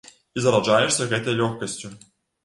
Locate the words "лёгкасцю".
1.41-1.93